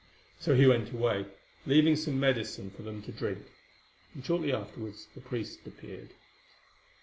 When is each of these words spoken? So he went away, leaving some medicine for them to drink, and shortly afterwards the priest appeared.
So 0.39 0.55
he 0.55 0.65
went 0.65 0.91
away, 0.91 1.27
leaving 1.67 1.95
some 1.95 2.19
medicine 2.19 2.71
for 2.71 2.81
them 2.81 3.03
to 3.03 3.11
drink, 3.11 3.45
and 4.15 4.25
shortly 4.25 4.51
afterwards 4.51 5.07
the 5.13 5.21
priest 5.21 5.59
appeared. 5.67 6.09